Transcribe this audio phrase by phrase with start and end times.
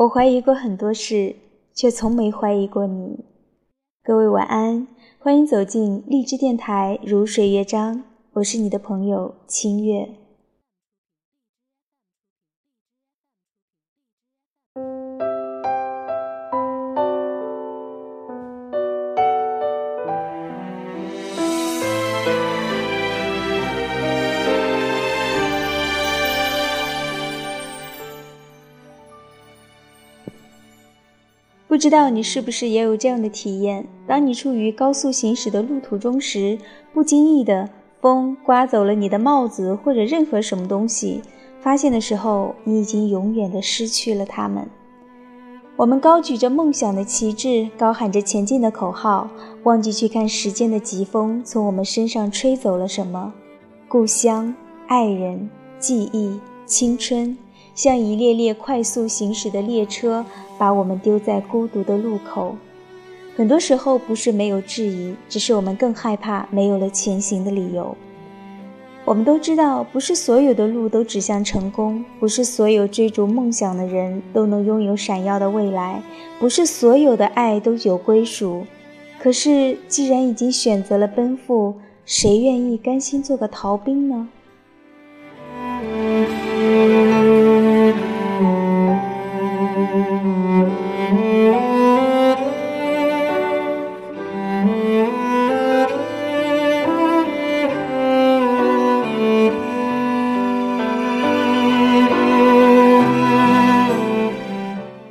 [0.00, 1.36] 我怀疑过很多事，
[1.74, 3.22] 却从没怀疑过你。
[4.02, 4.88] 各位晚安，
[5.18, 7.96] 欢迎走进荔枝电台《如水乐章》，
[8.32, 10.08] 我是你的朋友清月。
[31.70, 33.86] 不知道你是不是也有这样的体验？
[34.04, 36.58] 当你处于高速行驶的路途中时，
[36.92, 37.70] 不经意的
[38.00, 41.22] 风刮走了你的帽子或者任何什么东西，
[41.60, 44.68] 发现的时候，你已经永远的失去了它们。
[45.76, 49.30] 我们高举着梦想的旗帜，高喊着前进的口号，
[49.62, 53.32] 忘记去看时间的疾风从我们身上吹走了什么：
[53.86, 54.52] 故乡、
[54.88, 57.38] 爱人、记忆、青春。
[57.82, 60.22] 像一列列快速行驶的列车，
[60.58, 62.54] 把我们丢在孤独的路口。
[63.34, 67.96] 很多时候不是没有质疑，只是我们更害怕没有了前行的理由。
[69.06, 76.02] 我们都知道，不是所有的路都指向成功，不是所有追逐梦想的人都能拥有闪耀的未来，
[76.38, 78.66] 不是所有的爱都有归属。
[79.18, 84.28] 可是，既然已经选择了奔赴，谁愿意甘心做个逃兵呢？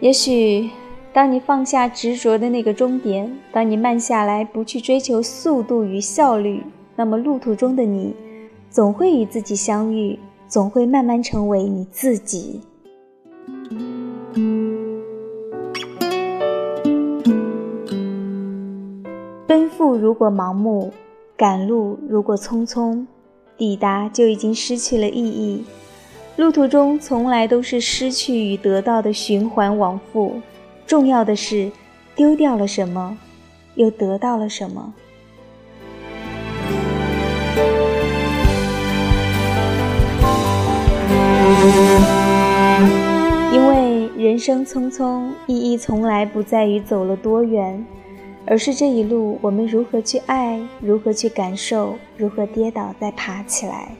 [0.00, 0.70] 也许，
[1.12, 6.62] 当你放下执着的那个终点，当你慢下来，不去追求速度与效率，
[6.94, 8.14] 那么路途中的你，
[8.70, 12.60] 总会与自己相遇，总会慢慢成为你自己。
[19.48, 20.92] 奔赴如果盲目，
[21.36, 23.04] 赶路如果匆匆，
[23.56, 25.64] 抵达就已经失去了意义。
[26.38, 30.40] 路途中从来都是失去与得到的循环往复，
[30.86, 31.68] 重要的是
[32.14, 33.18] 丢掉了什么，
[33.74, 34.94] 又得到了什么。
[43.52, 47.84] 因为人生匆匆，意义从来不在于走了多远，
[48.46, 53.90] 而是这一路我们如何去爱，如何去感受，如何跌倒再爬起来。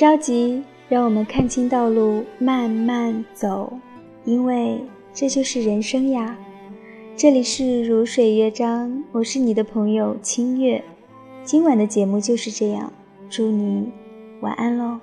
[0.00, 3.70] 着急，让我们看清道路，慢慢走，
[4.24, 4.80] 因为
[5.12, 6.38] 这就是人生呀。
[7.14, 10.82] 这里是如水乐章，我是你的朋友清月。
[11.44, 12.90] 今晚的节目就是这样，
[13.28, 13.92] 祝你
[14.40, 14.98] 晚安喽。